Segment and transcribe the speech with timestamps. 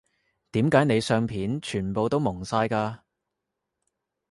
[0.53, 3.01] 點解你相片全部都矇晒㗎